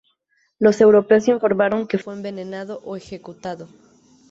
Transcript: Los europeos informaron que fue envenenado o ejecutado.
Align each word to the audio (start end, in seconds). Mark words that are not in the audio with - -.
Los 0.57 0.81
europeos 0.81 1.27
informaron 1.27 1.87
que 1.87 1.99
fue 1.99 2.15
envenenado 2.15 2.81
o 2.83 2.95
ejecutado. 2.97 3.69